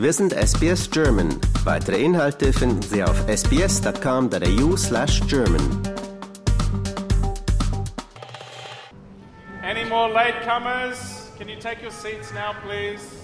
[0.00, 1.28] Wir sind SBS German.
[1.64, 5.60] Weitere Inhalte finden Sie auf sbs.com.au slash German.
[9.62, 11.28] Any more latecomers?
[11.36, 13.19] Can you take your seats now, please?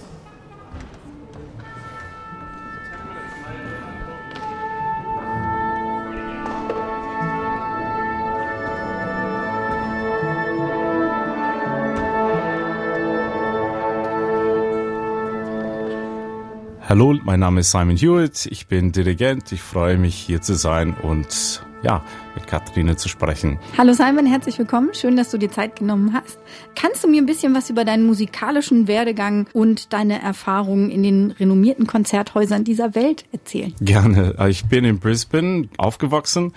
[16.96, 20.94] Hallo, mein Name ist Simon Hewitt, ich bin Dirigent, ich freue mich hier zu sein.
[20.94, 22.02] Und ja,
[22.36, 23.58] mit Katharine zu sprechen.
[23.76, 24.90] Hallo Simon, herzlich willkommen.
[24.92, 26.38] Schön, dass du dir Zeit genommen hast.
[26.76, 31.30] Kannst du mir ein bisschen was über deinen musikalischen Werdegang und deine Erfahrungen in den
[31.32, 33.74] renommierten Konzerthäusern dieser Welt erzählen?
[33.80, 34.36] Gerne.
[34.48, 36.52] Ich bin in Brisbane aufgewachsen.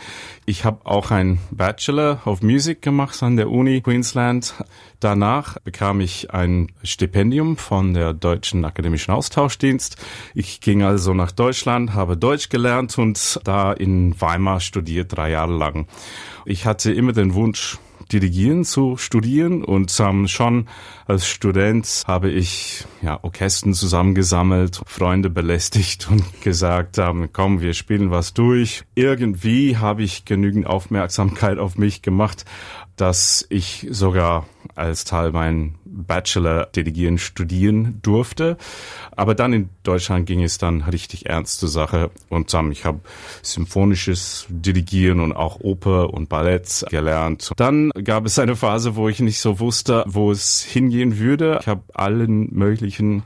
[0.46, 4.54] Ich habe auch ein Bachelor of Music gemacht an der Uni Queensland.
[5.00, 9.96] Danach bekam ich ein Stipendium von der Deutschen Akademischen Austauschdienst.
[10.36, 15.54] Ich ging also nach Deutschland, habe Deutsch gelernt und da in Weimar studiert, drei Jahre
[15.54, 15.69] lang.
[16.46, 17.78] Ich hatte immer den Wunsch,
[18.12, 20.68] Dirigieren zu studieren und ähm, schon
[21.06, 28.10] als Student habe ich ja Orchestern zusammengesammelt, Freunde belästigt und gesagt, ähm, komm, wir spielen
[28.10, 28.84] was durch.
[28.96, 32.46] Irgendwie habe ich genügend Aufmerksamkeit auf mich gemacht,
[33.00, 38.58] dass ich sogar als Teil mein Bachelor dirigieren studieren durfte.
[39.12, 43.00] Aber dann in Deutschland ging es dann richtig ernst zur Sache und ähm, ich habe
[43.42, 47.52] symphonisches Dirigieren und auch Oper und Ballett gelernt.
[47.58, 51.60] Dann gab es eine Phase, wo ich nicht so wusste, wo es hingehen würde.
[51.62, 53.24] Ich habe allen möglichen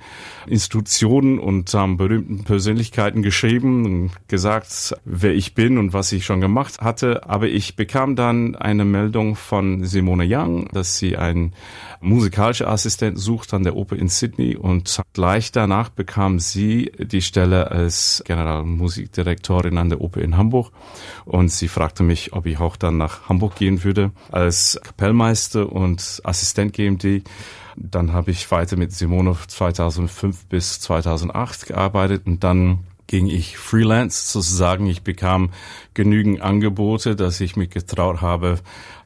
[0.48, 6.42] Institutionen und ähm, berühmten Persönlichkeiten geschrieben und gesagt, wer ich bin und was ich schon
[6.42, 7.30] gemacht hatte.
[7.30, 11.54] Aber ich bekam dann eine Meldung von Simone Young, dass sie einen
[12.02, 17.72] musikalischen Assistent sucht an der Oper in Sydney und gleich danach bekam sie die Stelle
[17.72, 20.72] als Generalmusikdirektorin an der Oper in Hamburg
[21.26, 26.22] und sie fragte mich, ob ich auch dann nach Hamburg gehen würde als Kapellmeister und
[26.24, 27.24] Assistent GMD.
[27.76, 34.32] Dann habe ich weiter mit Simone 2005 bis 2008 gearbeitet und dann ging ich freelance
[34.32, 34.88] sozusagen.
[34.88, 35.52] Ich bekam
[35.94, 38.60] genügend Angebote, dass ich mich getraut habe,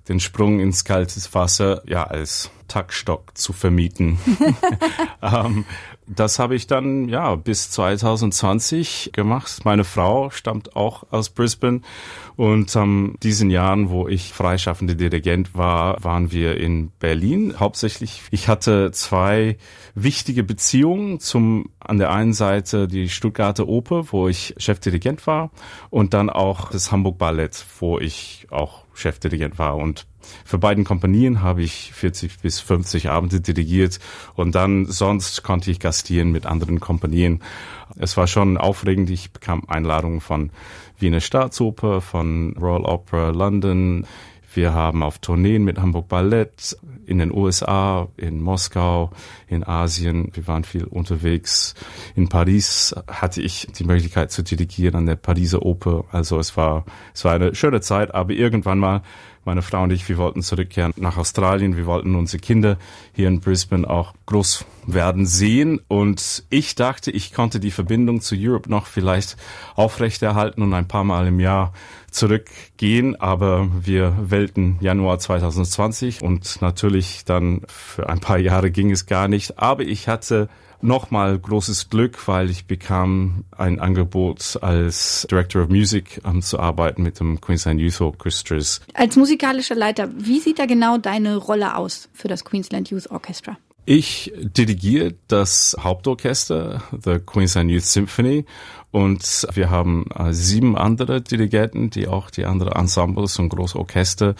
[0.07, 4.19] den Sprung ins kalte Wasser ja als Taktstock zu vermieten.
[5.22, 5.66] ähm,
[6.09, 9.66] das habe ich dann ja bis 2020 gemacht.
[9.66, 11.81] Meine Frau stammt auch aus Brisbane
[12.38, 18.22] und ähm, diesen Jahren, wo ich freischaffende Dirigent war, waren wir in Berlin hauptsächlich.
[18.31, 19.57] Ich hatte zwei
[19.95, 25.51] wichtige Beziehungen zum an der einen Seite die Stuttgarter Oper, wo ich Chefdirigent war
[25.89, 30.07] und dann auch das Hamburg Ballett, wo ich auch Chefdirigent war und
[30.43, 33.99] für beiden Kompanien habe ich 40 bis 50 Abende dirigiert
[34.35, 37.41] und dann sonst konnte ich gastieren mit anderen Kompanien.
[37.97, 39.09] Es war schon aufregend.
[39.09, 40.49] Ich bekam Einladungen von
[40.99, 44.05] Wiener Staatsoper, von Royal Opera London.
[44.57, 46.75] Wir haben auf Tourneen mit Hamburg Ballett
[47.06, 49.12] in den USA, in Moskau,
[49.47, 50.31] in Asien.
[50.34, 51.75] Wir waren viel unterwegs.
[52.16, 56.06] In Paris hatte ich die Möglichkeit zu dirigieren an der Pariser Oper.
[56.12, 59.03] Also es war, es war eine schöne Zeit, aber irgendwann mal
[59.45, 61.78] meine Frau und ich, wir wollten zurückkehren nach Australien.
[61.78, 62.79] Wir wollten unsere Kinder
[63.13, 65.79] hier in Brisbane auch groß werden sehen.
[65.87, 69.37] Und ich dachte, ich konnte die Verbindung zu Europe noch vielleicht
[69.75, 71.73] aufrechterhalten und ein paar Mal im Jahr
[72.09, 73.15] zurückgehen.
[73.19, 79.27] Aber wir wählten Januar 2020 und natürlich dann für ein paar Jahre ging es gar
[79.27, 79.59] nicht.
[79.59, 80.49] Aber ich hatte
[80.81, 87.03] nochmal großes Glück, weil ich bekam ein Angebot als Director of Music um, zu arbeiten
[87.03, 88.81] mit dem Queensland Youth Orchestras.
[88.93, 93.57] Als musikalischer Leiter, wie sieht da genau deine Rolle aus für das Queensland Youth Orchestra?
[93.89, 98.45] Ich dirigiere das Hauptorchester, the Queensland Youth Symphony,
[98.97, 104.33] und wir haben äh, sieben andere Dirigenten, die auch die anderen Ensembles und große Orchester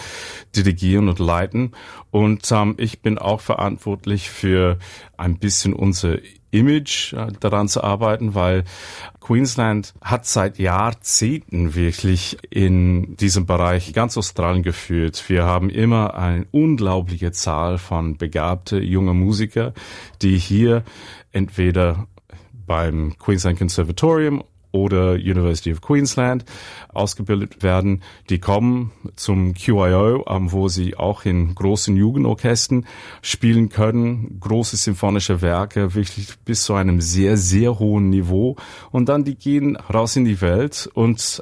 [0.56, 1.73] dirigieren und leiten.
[2.09, 4.80] Und ähm, ich bin auch verantwortlich für
[5.15, 6.18] ein bisschen unser
[6.50, 8.63] Image äh, daran zu arbeiten, weil
[9.19, 15.24] Queensland hat seit Jahrzehnten wirklich in diesem Bereich ganz Australien geführt.
[15.27, 19.75] Wir haben immer eine unglaubliche Zahl von begabte junge Musiker,
[20.24, 20.83] die hier
[21.31, 22.07] entweder
[22.68, 26.46] beim Queensland Conservatorium oder University of Queensland
[26.94, 28.04] ausgebildet werden.
[28.30, 32.86] Die kommen zum QIO, wo sie auch in großen Jugendorchestern
[33.22, 38.56] spielen können, große symphonische Werke, wirklich bis zu einem sehr, sehr hohen Niveau.
[38.92, 41.42] Und dann die gehen raus in die Welt und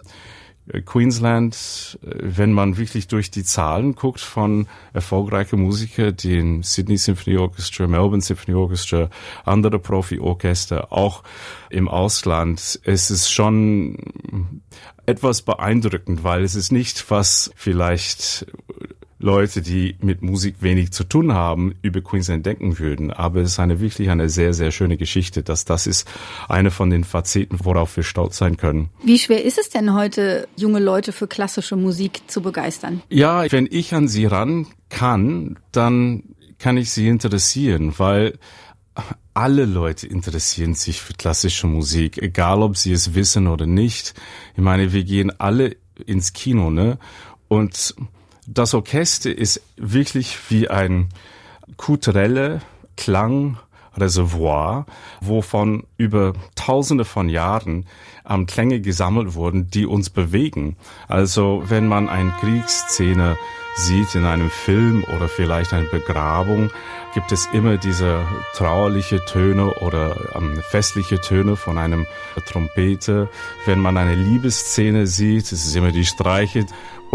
[0.85, 7.87] Queensland, wenn man wirklich durch die Zahlen guckt von erfolgreichen Musikern, den Sydney Symphony Orchestra,
[7.87, 9.09] Melbourne Symphony Orchestra,
[9.43, 11.23] andere Profi-Orchester, auch
[11.69, 14.61] im Ausland, es ist schon
[15.05, 18.47] etwas beeindruckend, weil es ist nicht, was vielleicht
[19.17, 23.11] Leute, die mit Musik wenig zu tun haben, über Queensland denken würden.
[23.11, 25.41] Aber es ist eine wirklich eine sehr, sehr schöne Geschichte.
[25.41, 26.07] Dass das ist
[26.49, 28.89] eine von den Facetten, worauf wir stolz sein können.
[29.03, 33.01] Wie schwer ist es denn heute, junge Leute für klassische Musik zu begeistern?
[33.09, 36.23] Ja, wenn ich an sie ran kann, dann
[36.59, 38.37] kann ich sie interessieren, weil
[39.33, 44.13] alle Leute interessieren sich für klassische Musik, egal ob sie es wissen oder nicht.
[44.55, 45.75] Ich meine, wir gehen alle
[46.05, 46.97] ins Kino, ne?
[47.47, 47.95] Und
[48.47, 51.09] das Orchester ist wirklich wie ein
[51.77, 52.61] kulturelle
[52.95, 54.85] Klangreservoir,
[55.21, 57.87] wovon über Tausende von Jahren
[58.29, 60.77] ähm, Klänge gesammelt wurden, die uns bewegen.
[61.07, 63.37] Also wenn man eine Kriegsszene
[63.75, 66.71] sieht in einem Film oder vielleicht eine Begrabung,
[67.13, 68.21] gibt es immer diese
[68.53, 72.05] trauerliche Töne oder ähm, festliche Töne von einem
[72.45, 73.29] Trompete.
[73.65, 76.65] Wenn man eine Liebesszene sieht, es ist immer die Streiche.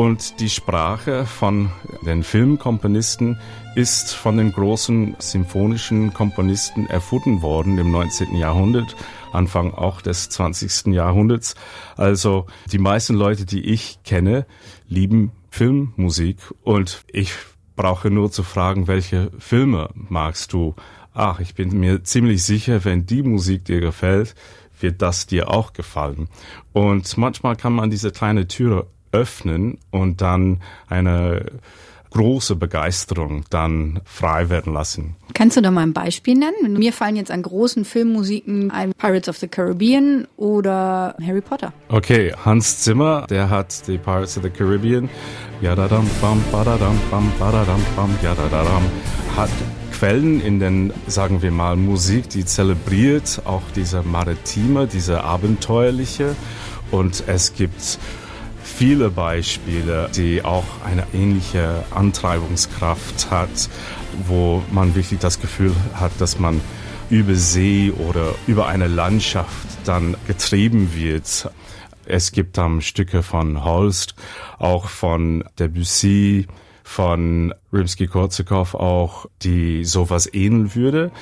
[0.01, 1.71] Und die Sprache von
[2.07, 3.39] den Filmkomponisten
[3.75, 8.35] ist von den großen symphonischen Komponisten erfunden worden im 19.
[8.35, 8.97] Jahrhundert,
[9.31, 10.95] Anfang auch des 20.
[10.95, 11.55] Jahrhunderts.
[11.99, 14.47] Also die meisten Leute, die ich kenne,
[14.89, 17.35] lieben Filmmusik und ich
[17.77, 20.75] brauche nur zu fragen, welche Filme magst du?
[21.13, 24.35] Ach, ich bin mir ziemlich sicher, wenn die Musik dir gefällt,
[24.81, 26.31] wird das dir auch gefallen.
[26.73, 31.45] Und manchmal kann man diese kleine Türe öffnen und dann eine
[32.11, 35.17] große Begeisterung dann frei werden lassen.
[35.33, 36.77] Kannst du da mal ein Beispiel nennen?
[36.77, 41.73] Mir fallen jetzt an großen Filmmusiken ein Pirates of the Caribbean oder Harry Potter.
[41.89, 45.09] Okay, Hans Zimmer, der hat die Pirates of the Caribbean,
[45.61, 48.83] yadadam bam badadam bam badadam bam yadadam,
[49.37, 49.51] hat
[49.93, 56.35] Quellen in den, sagen wir mal, Musik, die zelebriert auch diese maritime, diese abenteuerliche
[56.91, 57.99] und es gibt
[58.81, 63.69] viele Beispiele, die auch eine ähnliche Antreibungskraft hat,
[64.27, 66.63] wo man wirklich das Gefühl hat, dass man
[67.11, 71.51] über See oder über eine Landschaft dann getrieben wird.
[72.07, 74.15] Es gibt dann Stücke von Holst,
[74.59, 76.47] auch von Debussy,
[76.83, 81.13] von Rimsky-Korsakov auch, die sowas ähneln würde.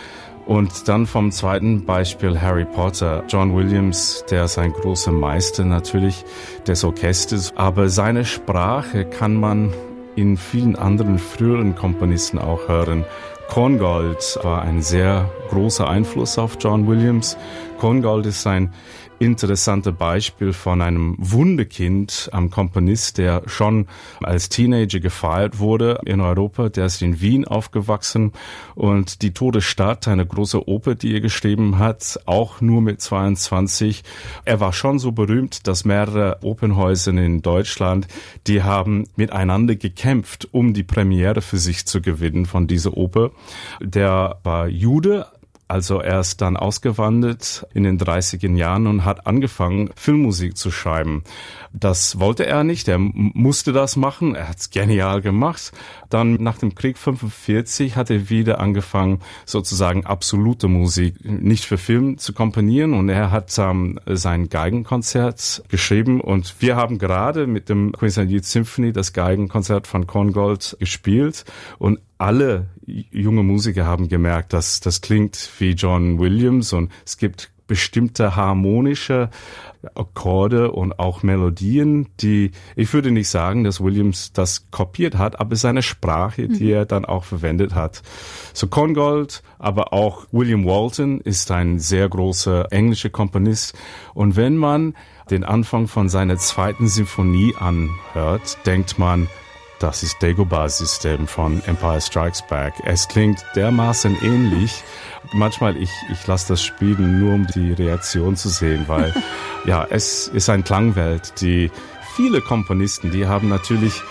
[0.49, 3.23] Und dann vom zweiten Beispiel Harry Potter.
[3.29, 6.25] John Williams, der ist ein großer Meister natürlich
[6.67, 9.75] des Orchesters, aber seine Sprache kann man
[10.17, 13.05] in vielen anderen früheren Komponisten auch hören.
[13.49, 17.37] Korngold war ein sehr großer Einfluss auf John Williams.
[17.79, 18.73] Korngold ist ein
[19.19, 23.87] interessante Beispiel von einem Wundekind am Komponist, der schon
[24.23, 26.69] als Teenager gefeiert wurde in Europa.
[26.69, 28.33] Der ist in Wien aufgewachsen
[28.75, 34.05] und die Todesstadt, eine große Oper, die er geschrieben hat, auch nur mit 22.
[34.45, 38.07] Er war schon so berühmt, dass mehrere Opernhäuser in Deutschland,
[38.47, 43.31] die haben miteinander gekämpft, um die Premiere für sich zu gewinnen von dieser Oper.
[43.81, 45.27] Der war Jude,
[45.69, 51.25] also er ist dann ausgewandert in den 30er Jahren und hat angefangen, Filmmusik zu schreiben.
[51.75, 55.73] Das wollte er nicht, er musste das machen, er hat's genial gemacht.
[56.09, 62.17] Dann nach dem Krieg 45 hat er wieder angefangen, sozusagen absolute Musik nicht für Film
[62.17, 67.93] zu komponieren und er hat ähm, sein Geigenkonzert geschrieben und wir haben gerade mit dem
[67.93, 71.45] Queensland Youth Symphony das Geigenkonzert von Korngold gespielt
[71.79, 77.51] und alle junge Musiker haben gemerkt, dass das klingt wie John Williams und es gibt
[77.69, 79.31] bestimmte harmonische
[79.95, 85.55] Akkorde und auch Melodien, die ich würde nicht sagen, dass Williams das kopiert hat, aber
[85.55, 86.71] seine Sprache, die mhm.
[86.71, 88.03] er dann auch verwendet hat.
[88.55, 93.79] So Congold, aber auch William Walton ist ein sehr großer englischer Komponist
[94.15, 94.95] und wenn man
[95.31, 99.29] den Anfang von seiner zweiten Sinfonie anhört, denkt man,
[99.79, 102.75] das ist Dagobah-System von Empire Strikes Back.
[102.85, 104.83] Es klingt dermaßen ähnlich.
[105.33, 109.15] Manchmal ich ich lasse das spielen nur um die Reaktion zu sehen, weil
[109.67, 111.41] ja es ist eine Klangwelt.
[111.41, 111.71] Die
[112.17, 114.03] viele Komponisten, die haben natürlich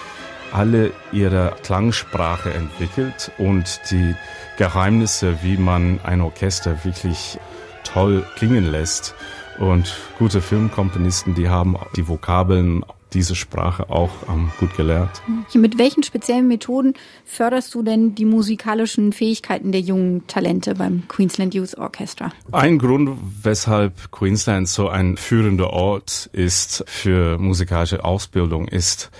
[0.54, 4.16] alle ihre Klangsprache entwickelt und die
[4.58, 7.38] Geheimnisse, wie man ein Orchester wirklich
[7.84, 9.16] toll klingen lässt.
[9.60, 15.22] Und gute Filmkomponisten, die haben die Vokabeln diese Sprache auch ähm, gut gelernt.
[15.54, 16.94] Mit welchen speziellen Methoden
[17.26, 22.32] förderst du denn die musikalischen Fähigkeiten der jungen Talente beim Queensland Youth Orchestra?
[22.52, 29.12] Ein Grund, weshalb Queensland so ein führender Ort ist für musikalische Ausbildung, ist,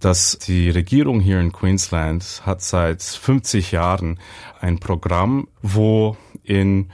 [0.00, 4.18] dass die Regierung hier in Queensland hat seit 50 Jahren
[4.60, 6.90] ein Programm, wo in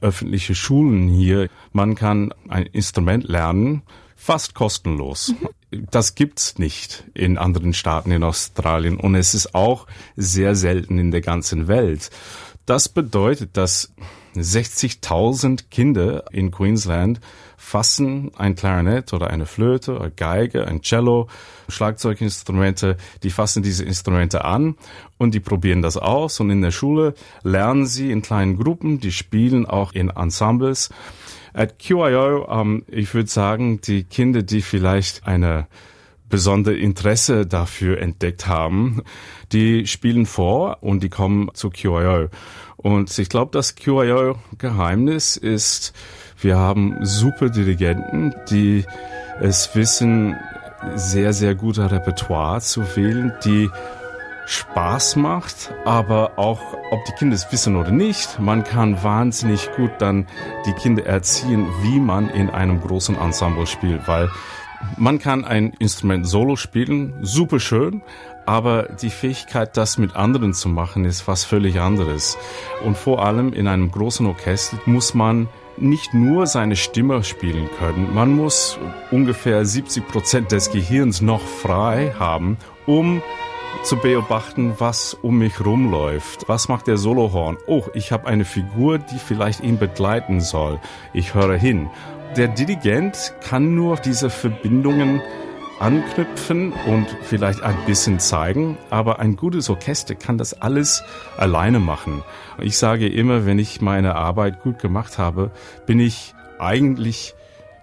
[0.00, 3.82] öffentliche Schulen hier man kann ein Instrument lernen,
[4.16, 5.34] fast kostenlos.
[5.90, 11.10] Das gibt's nicht in anderen Staaten in Australien und es ist auch sehr selten in
[11.10, 12.10] der ganzen Welt.
[12.66, 13.92] Das bedeutet, dass
[14.36, 17.20] 60.000 Kinder in Queensland
[17.56, 21.28] fassen ein Klarinett oder eine Flöte, eine Geige, ein Cello,
[21.68, 24.76] Schlagzeuginstrumente, die fassen diese Instrumente an
[25.18, 29.12] und die probieren das aus und in der Schule lernen sie in kleinen Gruppen, die
[29.12, 30.90] spielen auch in Ensembles.
[31.54, 35.68] At QIO, ähm, ich würde sagen, die Kinder, die vielleicht eine
[36.28, 39.02] besondere Interesse dafür entdeckt haben,
[39.52, 42.28] die spielen vor und die kommen zu QIO.
[42.76, 45.94] Und ich glaube, das QIO-Geheimnis ist,
[46.40, 48.84] wir haben super Dirigenten, die
[49.40, 50.34] es wissen,
[50.96, 53.70] sehr, sehr guter Repertoire zu wählen, die
[54.46, 56.60] Spaß macht, aber auch,
[56.90, 60.26] ob die Kinder es wissen oder nicht, man kann wahnsinnig gut dann
[60.66, 64.28] die Kinder erziehen, wie man in einem großen Ensemble spielt, weil
[64.98, 68.02] man kann ein Instrument solo spielen, super schön,
[68.46, 72.36] aber die Fähigkeit, das mit anderen zu machen, ist was völlig anderes.
[72.84, 78.14] Und vor allem in einem großen Orchester muss man nicht nur seine Stimme spielen können,
[78.14, 78.78] man muss
[79.10, 83.22] ungefähr 70 Prozent des Gehirns noch frei haben, um
[83.84, 86.48] zu beobachten, was um mich rumläuft.
[86.48, 87.58] Was macht der Solohorn?
[87.66, 90.80] Oh, ich habe eine Figur, die vielleicht ihn begleiten soll.
[91.12, 91.90] Ich höre hin.
[92.34, 95.20] Der Dirigent kann nur diese Verbindungen
[95.80, 101.04] anknüpfen und vielleicht ein bisschen zeigen, aber ein gutes Orchester kann das alles
[101.36, 102.22] alleine machen.
[102.60, 105.50] Ich sage immer, wenn ich meine Arbeit gut gemacht habe,
[105.84, 107.34] bin ich eigentlich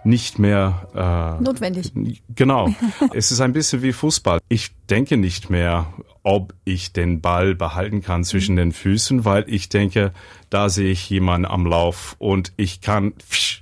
[0.03, 1.91] nicht mehr äh, notwendig.
[2.35, 2.73] Genau.
[3.13, 4.39] es ist ein bisschen wie Fußball.
[4.49, 5.93] Ich denke nicht mehr,
[6.23, 10.13] ob ich den Ball behalten kann zwischen den Füßen, weil ich denke,
[10.49, 13.13] da sehe ich jemanden am Lauf und ich kann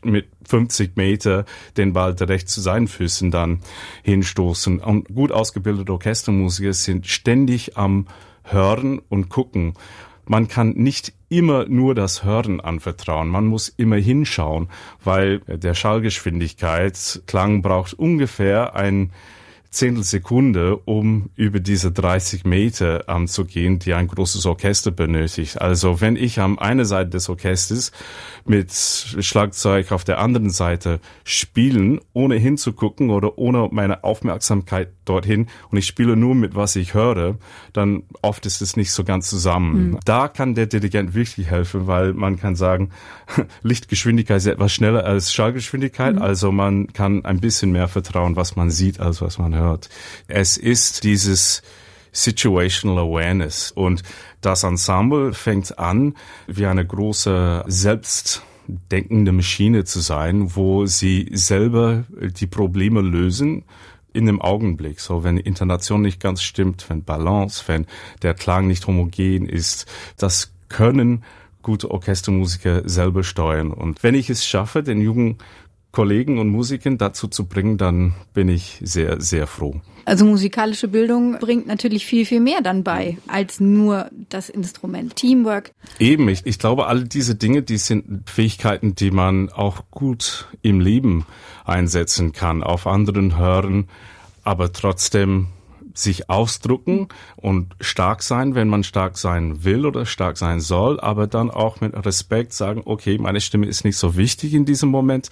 [0.03, 1.45] mit 50 Meter
[1.77, 3.61] den Ball direkt zu seinen Füßen dann
[4.03, 4.79] hinstoßen.
[4.79, 8.07] Und gut ausgebildete Orchestermusiker sind ständig am
[8.43, 9.73] Hören und Gucken
[10.29, 13.29] man kann nicht immer nur das Hören anvertrauen.
[13.29, 14.69] Man muss immer hinschauen,
[15.03, 19.11] weil der Schallgeschwindigkeit Klang braucht ungefähr ein
[19.71, 25.61] Zehntelsekunde, um über diese 30 Meter ähm, zu gehen, die ein großes Orchester benötigt.
[25.61, 27.91] Also wenn ich am eine Seite des Orchesters
[28.45, 35.77] mit Schlagzeug auf der anderen Seite spielen, ohne hinzugucken oder ohne meine Aufmerksamkeit dorthin und
[35.77, 37.37] ich spiele nur mit was ich höre,
[37.71, 39.91] dann oft ist es nicht so ganz zusammen.
[39.91, 39.99] Mhm.
[40.03, 42.89] Da kann der Dirigent wirklich helfen, weil man kann sagen,
[43.61, 46.21] Lichtgeschwindigkeit ist etwas schneller als Schallgeschwindigkeit, mhm.
[46.23, 49.58] also man kann ein bisschen mehr vertrauen, was man sieht, als was man hört.
[50.27, 51.61] Es ist dieses
[52.11, 54.03] Situational Awareness und
[54.41, 56.15] das Ensemble fängt an,
[56.47, 63.63] wie eine große selbstdenkende Maschine zu sein, wo sie selber die Probleme lösen
[64.13, 64.99] in dem Augenblick.
[64.99, 67.85] So, wenn die Intonation nicht ganz stimmt, wenn Balance, wenn
[68.21, 69.85] der Klang nicht homogen ist,
[70.17, 71.23] das können
[71.61, 73.71] gute Orchestermusiker selber steuern.
[73.71, 75.37] Und wenn ich es schaffe, den jungen
[75.91, 79.81] Kollegen und Musikern dazu zu bringen, dann bin ich sehr, sehr froh.
[80.05, 85.15] Also musikalische Bildung bringt natürlich viel, viel mehr dann bei, als nur das Instrument.
[85.15, 85.71] Teamwork.
[85.99, 90.79] Eben, ich, ich glaube, all diese Dinge, die sind Fähigkeiten, die man auch gut im
[90.79, 91.25] Leben
[91.65, 93.87] einsetzen kann, auf anderen hören,
[94.43, 95.47] aber trotzdem
[95.93, 101.27] sich ausdrucken und stark sein, wenn man stark sein will oder stark sein soll, aber
[101.27, 105.29] dann auch mit Respekt sagen, okay, meine Stimme ist nicht so wichtig in diesem Moment,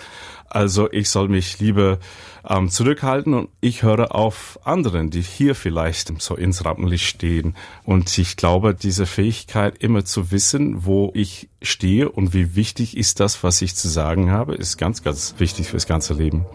[0.49, 1.99] also ich soll mich lieber
[2.47, 7.55] ähm, zurückhalten und ich höre auf anderen, die hier vielleicht so ins Rampenlicht stehen.
[7.83, 13.19] Und ich glaube, diese Fähigkeit, immer zu wissen, wo ich stehe und wie wichtig ist
[13.19, 16.45] das, was ich zu sagen habe, ist ganz, ganz wichtig fürs ganze Leben.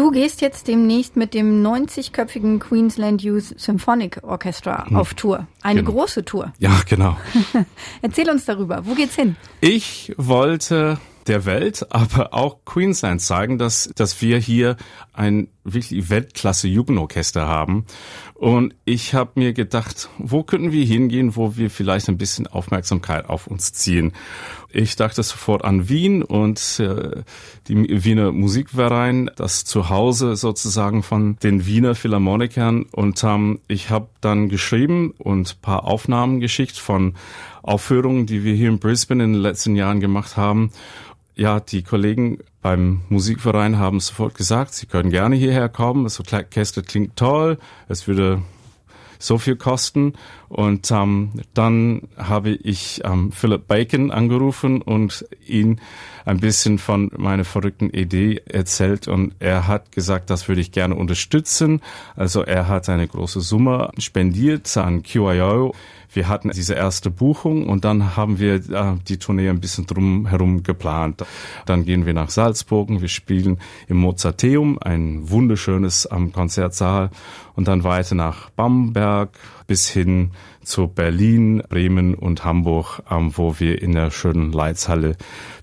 [0.00, 4.96] Du gehst jetzt demnächst mit dem 90-köpfigen Queensland Youth Symphonic Orchestra hm.
[4.96, 5.46] auf Tour.
[5.60, 5.92] Eine genau.
[5.92, 6.54] große Tour.
[6.58, 7.18] Ja, genau.
[8.00, 8.86] Erzähl uns darüber.
[8.86, 9.36] Wo geht's hin?
[9.60, 10.98] Ich wollte
[11.30, 14.76] der Welt, aber auch Queensland zeigen, dass, dass wir hier
[15.12, 17.86] ein wirklich Weltklasse Jugendorchester haben.
[18.34, 23.28] Und ich habe mir gedacht, wo könnten wir hingehen, wo wir vielleicht ein bisschen Aufmerksamkeit
[23.28, 24.12] auf uns ziehen.
[24.72, 27.22] Ich dachte sofort an Wien und äh,
[27.68, 32.84] die Wiener Musikverein, das Zuhause sozusagen von den Wiener Philharmonikern.
[32.90, 37.14] Und ähm, ich habe dann geschrieben und paar Aufnahmen geschickt von
[37.62, 40.72] Aufführungen, die wir hier in Brisbane in den letzten Jahren gemacht haben.
[41.40, 46.04] Ja, die Kollegen beim Musikverein haben sofort gesagt, sie können gerne hierher kommen.
[46.04, 47.56] Das Orchester klingt toll.
[47.88, 48.42] Es würde
[49.18, 50.12] so viel kosten.
[50.50, 55.80] Und ähm, dann habe ich ähm, Philip Bacon angerufen und ihn
[56.26, 60.94] ein bisschen von meiner verrückten Idee erzählt und er hat gesagt, das würde ich gerne
[60.94, 61.80] unterstützen.
[62.16, 65.74] Also er hat eine große Summe spendiert an QIO
[66.12, 70.62] wir hatten diese erste Buchung und dann haben wir äh, die Tournee ein bisschen drumherum
[70.62, 71.24] geplant.
[71.66, 77.10] Dann gehen wir nach Salzburg, wir spielen im Mozarteum, ein wunderschönes ähm, Konzertsaal
[77.54, 79.30] und dann weiter nach Bamberg
[79.66, 85.16] bis hin zu Berlin, Bremen und Hamburg, ähm, wo wir in der schönen Leitzhalle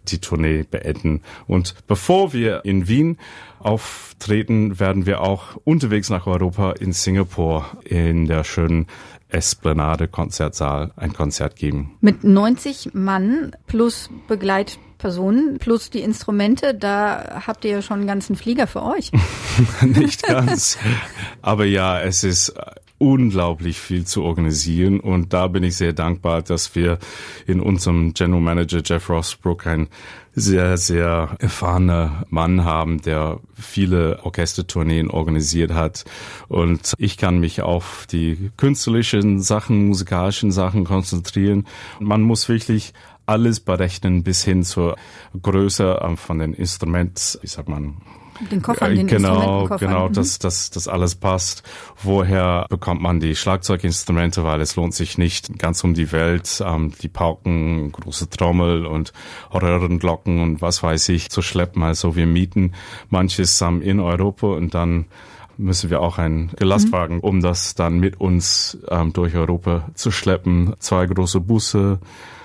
[0.08, 1.22] die Tournee beenden.
[1.48, 3.18] Und bevor wir in Wien
[3.60, 8.88] auftreten, werden wir auch unterwegs nach Europa in Singapur in der schönen
[9.29, 11.98] Esplanade Konzertsaal ein Konzert geben.
[12.01, 18.36] Mit 90 Mann plus Begleitpersonen plus die Instrumente, da habt ihr ja schon einen ganzen
[18.36, 19.12] Flieger für euch.
[19.81, 20.77] Nicht ganz.
[21.41, 22.53] Aber ja, es ist
[23.00, 26.98] unglaublich viel zu organisieren und da bin ich sehr dankbar, dass wir
[27.46, 29.88] in unserem General Manager Jeff Rossbrook ein
[30.34, 36.06] sehr, sehr erfahrener Mann haben, der viele Orchestertourneen organisiert hat.
[36.48, 41.66] Und ich kann mich auf die künstlerischen Sachen, musikalischen Sachen konzentrieren.
[42.00, 42.94] Man muss wirklich
[43.25, 44.96] alles berechnen bis hin zur
[45.42, 47.98] Größe ähm, von den Instruments, wie sagt man,
[48.51, 50.13] den Koffer, den genau, genau, mhm.
[50.13, 51.63] dass, dass das alles passt.
[52.01, 56.94] Woher bekommt man die Schlagzeuginstrumente, weil es lohnt sich nicht ganz um die Welt, ähm,
[57.01, 59.13] die Pauken, große Trommel und
[59.53, 61.84] Röhrenglocken und was weiß ich zu schleppen.
[61.84, 62.74] Also wir mieten
[63.10, 65.06] manches ähm, in Europa und dann
[65.58, 67.24] müssen wir auch einen Gelastwagen, mhm.
[67.24, 70.74] um das dann mit uns ähm, durch Europa zu schleppen.
[70.80, 72.00] Zwei große Busse,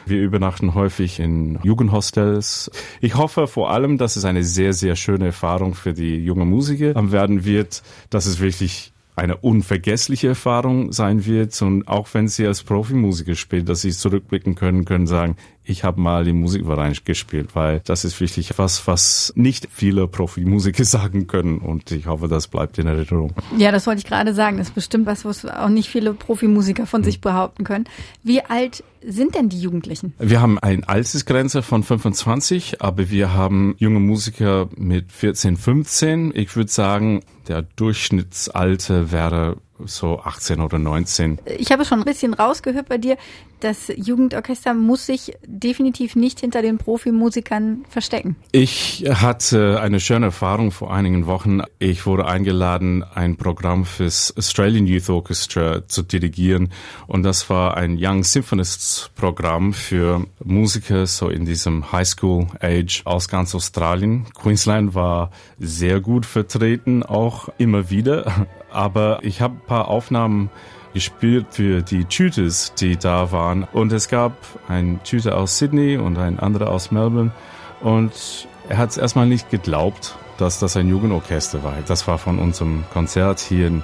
[0.07, 2.71] wir übernachten häufig in Jugendhostels.
[3.01, 7.13] Ich hoffe vor allem, dass es eine sehr, sehr schöne Erfahrung für die junge Musiker
[7.13, 12.63] werden wird, dass es wirklich eine unvergessliche Erfahrung sein wird und auch wenn sie als
[12.63, 17.81] Profimusiker spielt, dass sie zurückblicken können, können sagen, ich habe mal im Musikverein gespielt, weil
[17.85, 22.79] das ist wirklich was, was nicht viele Profimusiker sagen können und ich hoffe, das bleibt
[22.79, 23.33] in Erinnerung.
[23.57, 24.59] Ja, das wollte ich gerade sagen.
[24.59, 27.85] Das ist bestimmt was, was auch nicht viele Profimusiker von sich behaupten können.
[28.23, 30.15] Wie alt sind denn die Jugendlichen?
[30.19, 36.33] Wir haben eine Altersgrenze von 25, aber wir haben junge Musiker mit 14, 15.
[36.35, 41.41] Ich würde sagen, der Durchschnittsalter wäre so 18 oder 19.
[41.59, 43.17] Ich habe schon ein bisschen rausgehört bei dir,
[43.63, 48.37] das Jugendorchester muss sich definitiv nicht hinter den Profimusikern verstecken.
[48.51, 51.63] Ich hatte eine schöne Erfahrung vor einigen Wochen.
[51.79, 56.71] Ich wurde eingeladen, ein Programm fürs Australian Youth Orchestra zu dirigieren
[57.07, 63.03] und das war ein Young Symphonists Programm für Musiker so in diesem High School Age
[63.05, 64.27] aus ganz Australien.
[64.35, 68.47] Queensland war sehr gut vertreten, auch immer wieder.
[68.71, 70.51] Aber ich habe ein paar Aufnahmen
[70.93, 73.65] gespielt für die Tutors, die da waren.
[73.73, 74.33] Und es gab
[74.69, 77.33] einen Tutor aus Sydney und ein anderer aus Melbourne.
[77.81, 81.75] Und er hat es erstmal nicht geglaubt, dass das ein Jugendorchester war.
[81.87, 83.83] Das war von unserem Konzert hier in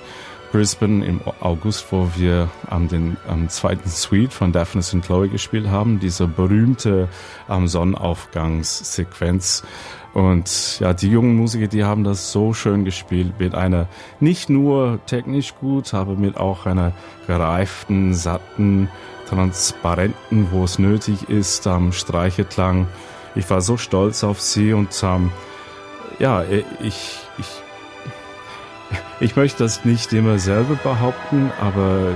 [0.53, 5.03] Brisbane im August, wo wir am, den, am zweiten Suite von Daphne St.
[5.03, 6.01] Chloe gespielt haben.
[6.01, 7.09] Diese berühmte
[7.49, 9.63] am Sonnenaufgangssequenz.
[10.19, 13.87] Und ja, die jungen Musiker, die haben das so schön gespielt mit einer
[14.19, 16.91] nicht nur technisch gut, aber mit auch einer
[17.29, 18.89] gereiften, satten,
[19.29, 22.89] transparenten, wo es nötig ist, am Streicheklang.
[23.37, 25.31] Ich war so stolz auf sie und ähm,
[26.19, 26.43] ja,
[26.81, 27.63] ich, ich,
[29.21, 32.09] ich möchte das nicht immer selber behaupten, aber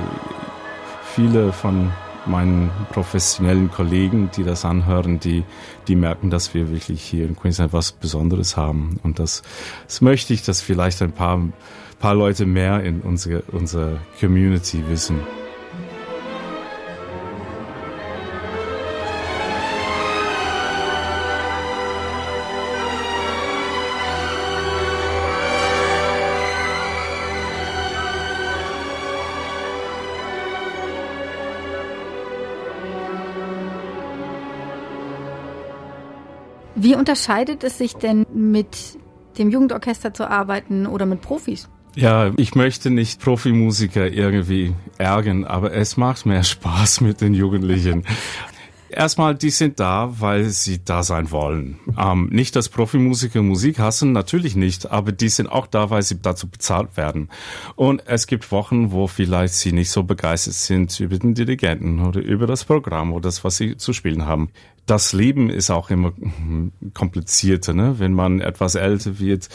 [1.14, 1.92] viele von
[2.26, 5.44] meinen professionellen Kollegen, die das anhören, die,
[5.88, 8.98] die merken, dass wir wirklich hier in Queensland was Besonderes haben.
[9.02, 9.42] Und das,
[9.86, 11.40] das möchte ich, dass vielleicht ein paar,
[11.98, 15.20] paar Leute mehr in unsere, unsere Community wissen.
[37.12, 38.98] Unterscheidet es sich denn mit
[39.36, 41.68] dem Jugendorchester zu arbeiten oder mit Profis?
[41.94, 48.04] Ja, ich möchte nicht Profimusiker irgendwie ärgern, aber es macht mehr Spaß mit den Jugendlichen.
[48.92, 51.78] Erstmal, die sind da, weil sie da sein wollen.
[51.98, 56.20] Ähm, nicht, dass Profimusiker Musik hassen, natürlich nicht, aber die sind auch da, weil sie
[56.20, 57.28] dazu bezahlt werden.
[57.74, 62.20] Und es gibt Wochen, wo vielleicht sie nicht so begeistert sind über den Dirigenten oder
[62.20, 64.50] über das Programm oder das, was sie zu spielen haben.
[64.86, 66.12] Das Leben ist auch immer
[66.94, 67.98] komplizierter, ne?
[67.98, 69.48] wenn man etwas älter wird.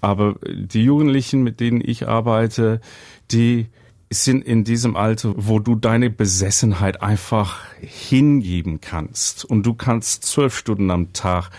[0.00, 2.80] Aber die Jugendlichen, mit denen ich arbeite,
[3.30, 3.68] die
[4.14, 9.44] sind in diesem Alter, wo du deine Besessenheit einfach hingeben kannst.
[9.44, 11.50] Und du kannst zwölf Stunden am Tag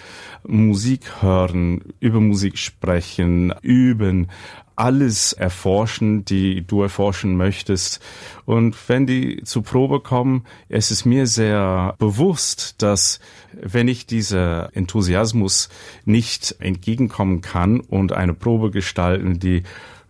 [0.46, 4.28] Musik hören, über Musik sprechen, üben,
[4.76, 8.00] alles erforschen, die du erforschen möchtest.
[8.46, 13.20] Und wenn die zur Probe kommen, es ist mir sehr bewusst, dass
[13.54, 15.70] wenn ich dieser Enthusiasmus
[16.06, 19.64] nicht entgegenkommen kann und eine Probe gestalten, die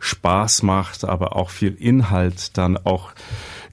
[0.03, 3.13] Spaß macht, aber auch viel Inhalt dann auch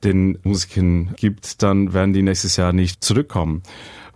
[0.05, 3.63] den Musikern gibt, dann werden die nächstes Jahr nicht zurückkommen.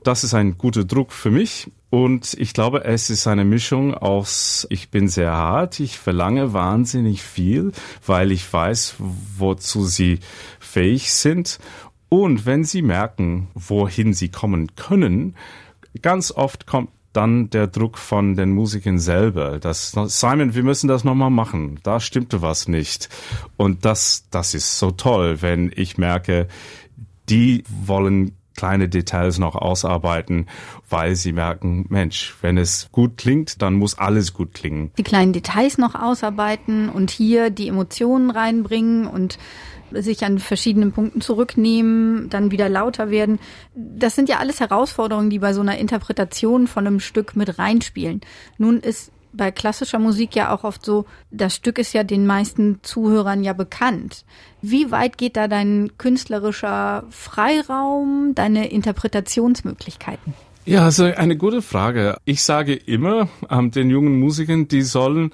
[0.02, 1.70] Das ist ein guter Druck für mich.
[1.90, 7.22] Und ich glaube, es ist eine Mischung aus, ich bin sehr hart, ich verlange wahnsinnig
[7.22, 7.70] viel,
[8.04, 10.18] weil ich weiß, wozu sie
[10.58, 11.58] fähig sind.
[12.08, 15.36] Und wenn sie merken, wohin sie kommen können,
[16.02, 19.58] ganz oft kommt dann der Druck von den Musikern selber.
[19.58, 21.80] Das, Simon, wir müssen das nochmal machen.
[21.82, 23.08] Da stimmte was nicht.
[23.56, 26.48] Und das, das ist so toll, wenn ich merke,
[27.28, 30.46] die wollen kleine Details noch ausarbeiten,
[30.88, 34.92] weil sie merken, Mensch, wenn es gut klingt, dann muss alles gut klingen.
[34.98, 39.38] Die kleinen Details noch ausarbeiten und hier die Emotionen reinbringen und
[39.90, 43.38] sich an verschiedenen Punkten zurücknehmen, dann wieder lauter werden.
[43.74, 48.20] Das sind ja alles Herausforderungen, die bei so einer Interpretation von einem Stück mit reinspielen.
[48.58, 52.78] Nun ist bei klassischer Musik ja auch oft so, das Stück ist ja den meisten
[52.82, 54.24] Zuhörern ja bekannt.
[54.62, 60.34] Wie weit geht da dein künstlerischer Freiraum, deine Interpretationsmöglichkeiten?
[60.64, 62.16] Ja, also eine gute Frage.
[62.24, 65.32] Ich sage immer ähm, den jungen Musikern, die sollen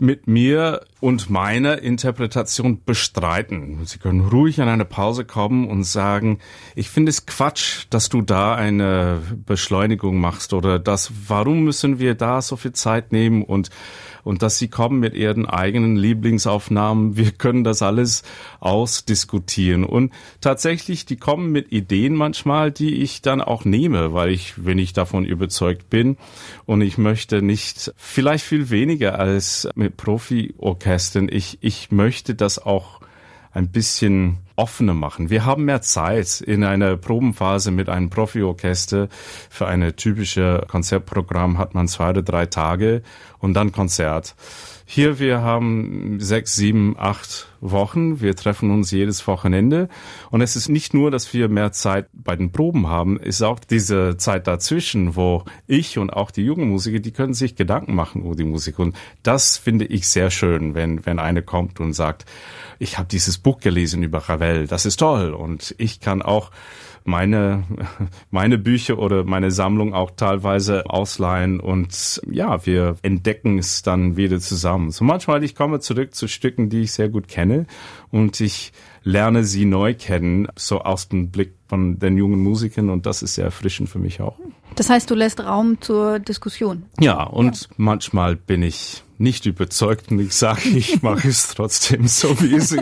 [0.00, 3.84] mit mir und meiner Interpretation bestreiten.
[3.84, 6.38] Sie können ruhig an eine Pause kommen und sagen,
[6.74, 12.14] ich finde es Quatsch, dass du da eine Beschleunigung machst oder das, warum müssen wir
[12.14, 13.70] da so viel Zeit nehmen und
[14.26, 17.16] und dass sie kommen mit ihren eigenen Lieblingsaufnahmen.
[17.16, 18.24] Wir können das alles
[18.58, 19.84] ausdiskutieren.
[19.84, 24.78] Und tatsächlich, die kommen mit Ideen manchmal, die ich dann auch nehme, weil ich, wenn
[24.78, 26.16] ich davon überzeugt bin
[26.64, 33.00] und ich möchte nicht, vielleicht viel weniger als mit Profi-Orchestern, ich, ich möchte das auch
[33.52, 35.30] ein bisschen offener machen.
[35.30, 39.08] Wir haben mehr Zeit in einer Probenphase mit einem Profi-Orchester.
[39.50, 43.02] Für eine typische Konzertprogramm hat man zwei oder drei Tage
[43.38, 44.34] und dann Konzert.
[44.88, 48.20] Hier, wir haben sechs, sieben, acht Wochen.
[48.20, 49.88] Wir treffen uns jedes Wochenende.
[50.30, 53.58] Und es ist nicht nur, dass wir mehr Zeit bei den Proben haben, ist auch
[53.58, 58.24] diese Zeit dazwischen, wo ich und auch die jungen Musiker, die können sich Gedanken machen
[58.24, 58.78] über die Musik.
[58.78, 62.24] Und das finde ich sehr schön, wenn, wenn eine kommt und sagt,
[62.78, 65.32] ich habe dieses Buch gelesen über Ravel, das ist toll.
[65.34, 66.50] Und ich kann auch
[67.06, 67.64] meine,
[68.30, 74.40] meine Bücher oder meine Sammlung auch teilweise ausleihen und ja, wir entdecken es dann wieder
[74.40, 74.90] zusammen.
[74.90, 77.66] So manchmal ich komme zurück zu Stücken, die ich sehr gut kenne
[78.10, 83.06] und ich lerne sie neu kennen, so aus dem Blick von den jungen Musikern und
[83.06, 84.38] das ist sehr erfrischend für mich auch.
[84.74, 86.84] Das heißt, du lässt Raum zur Diskussion.
[87.00, 87.68] Ja, und ja.
[87.76, 92.76] manchmal bin ich nicht überzeugt und ich sage, ich mache es trotzdem so wie es.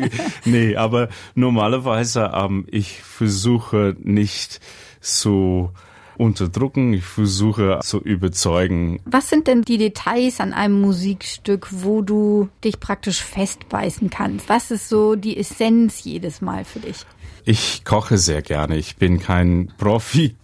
[0.45, 4.61] Nee, aber normalerweise ähm, ich versuche nicht
[5.01, 5.71] zu
[6.17, 9.01] unterdrücken, ich versuche zu überzeugen.
[9.05, 14.49] Was sind denn die Details an einem Musikstück, wo du dich praktisch festbeißen kannst?
[14.49, 16.99] Was ist so die Essenz jedes Mal für dich?
[17.45, 18.77] Ich koche sehr gerne.
[18.77, 20.37] Ich bin kein Profi,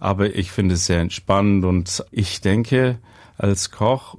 [0.00, 2.98] aber ich finde es sehr entspannend und ich denke,
[3.38, 4.16] als Koch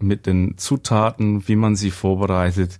[0.00, 2.78] mit den Zutaten, wie man sie vorbereitet,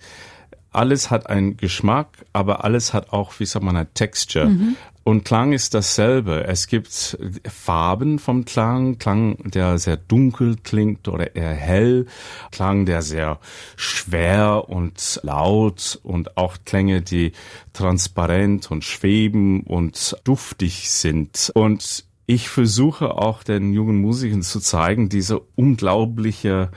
[0.75, 4.47] alles hat einen Geschmack, aber alles hat auch, wie sagt man, eine Texture.
[4.47, 4.77] Mhm.
[5.05, 6.45] Und Klang ist dasselbe.
[6.45, 12.07] Es gibt Farben vom Klang, Klang, der sehr dunkel klingt oder eher hell,
[12.51, 13.39] Klang, der sehr
[13.77, 17.33] schwer und laut und auch Klänge, die
[17.75, 21.53] transparent und schweben und duftig sind.
[21.55, 26.71] Und ich versuche auch den jungen Musikern zu zeigen, diese unglaubliche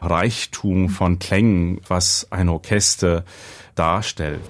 [0.00, 3.24] Reichtum von Klängen, was ein Orchester
[3.74, 4.40] darstellt.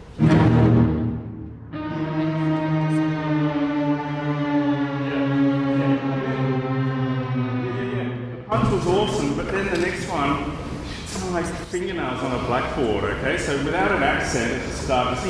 [12.52, 13.38] blackboard, okay?
[13.38, 15.22] So without an accent, it starts.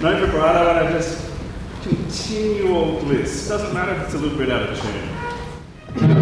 [0.00, 1.30] No vibrato, and just
[1.82, 3.48] continual bliss.
[3.48, 6.21] Doesn't matter if it's a little bit out of tune.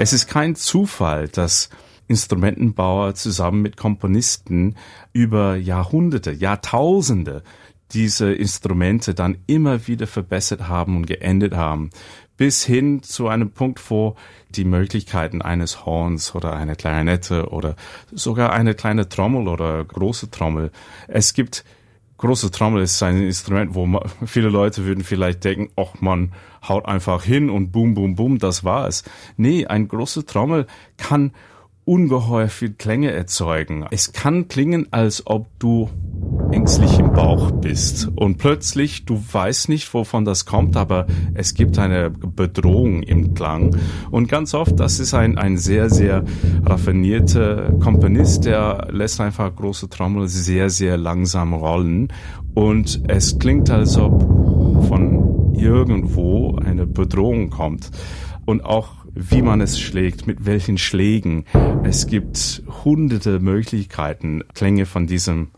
[0.00, 1.70] Es ist kein Zufall, dass
[2.06, 4.76] Instrumentenbauer zusammen mit Komponisten
[5.12, 7.42] über Jahrhunderte, Jahrtausende
[7.90, 11.90] diese Instrumente dann immer wieder verbessert haben und geändert haben,
[12.36, 14.14] bis hin zu einem Punkt, wo
[14.50, 17.74] die Möglichkeiten eines Horns oder einer Klarinette oder
[18.12, 20.70] sogar eine kleine Trommel oder große Trommel.
[21.08, 21.64] Es gibt
[22.18, 26.32] große Trommel ist ein Instrument, wo ma- viele Leute würden vielleicht denken, ach man
[26.68, 29.04] haut einfach hin und boom, boom, boom, das war es.
[29.36, 31.32] Nee, ein große Trommel kann
[31.84, 33.86] ungeheuer viel Klänge erzeugen.
[33.90, 35.88] Es kann klingen, als ob du
[36.50, 41.78] ängstlich im Bauch bist und plötzlich du weißt nicht, wovon das kommt, aber es gibt
[41.78, 43.76] eine Bedrohung im Klang.
[44.10, 46.24] Und ganz oft, das ist ein, ein sehr, sehr
[46.64, 52.08] raffinierter Komponist, der lässt einfach große Trommel sehr, sehr langsam rollen.
[52.54, 54.22] Und es klingt, als ob
[54.88, 57.90] von irgendwo eine Bedrohung kommt.
[58.46, 61.44] Und auch wie man es schlägt, mit welchen Schlägen.
[61.82, 65.48] Es gibt hunderte Möglichkeiten, Klänge von diesem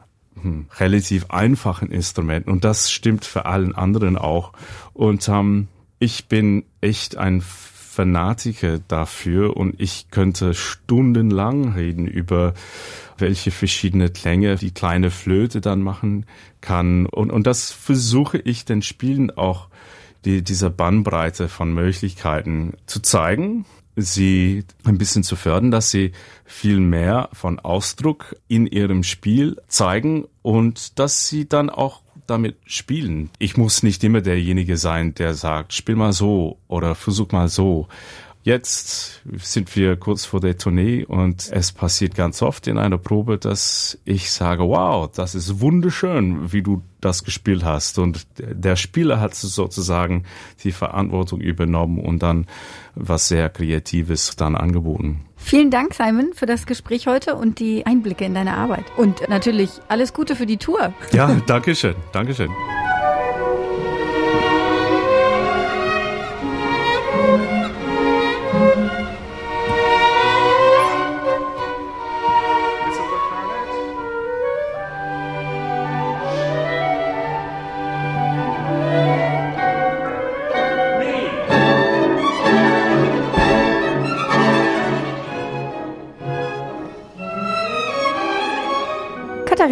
[0.79, 4.53] relativ einfachen Instrument und das stimmt für allen anderen auch.
[4.93, 12.55] Und ähm, ich bin echt ein Fanatiker dafür und ich könnte stundenlang reden über
[13.19, 16.25] welche verschiedene Klänge die kleine Flöte dann machen
[16.61, 17.07] kann.
[17.07, 19.69] Und, und das versuche ich den Spielen auch
[20.25, 23.65] die, dieser Bandbreite von Möglichkeiten zu zeigen,
[24.03, 26.13] sie ein bisschen zu fördern, dass sie
[26.45, 33.31] viel mehr von Ausdruck in ihrem Spiel zeigen und dass sie dann auch damit spielen.
[33.39, 37.89] Ich muss nicht immer derjenige sein, der sagt, spiel mal so oder versuch mal so.
[38.43, 43.37] Jetzt sind wir kurz vor der Tournee und es passiert ganz oft in einer Probe,
[43.37, 47.99] dass ich sage, wow, das ist wunderschön, wie du das gespielt hast.
[47.99, 50.25] Und der Spieler hat sozusagen
[50.65, 52.47] die Verantwortung übernommen und dann
[52.95, 55.27] was sehr Kreatives dann angeboten.
[55.37, 58.85] Vielen Dank, Simon, für das Gespräch heute und die Einblicke in deine Arbeit.
[58.97, 60.95] Und natürlich alles Gute für die Tour.
[61.13, 61.95] Ja, danke schön,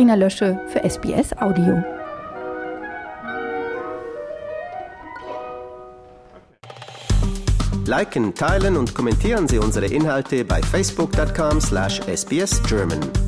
[0.08, 1.82] Katharina Lösche für SBS Audio.
[7.84, 13.27] Liken, teilen und kommentieren Sie unsere Inhalte bei facebook.com/sbsgerman.